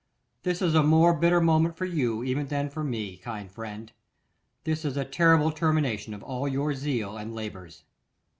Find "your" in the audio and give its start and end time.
6.47-6.73